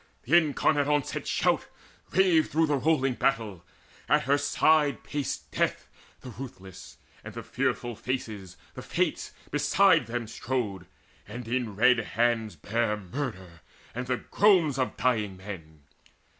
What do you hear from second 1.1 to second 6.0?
shout Raved through the rolling battle; at her side Paced Death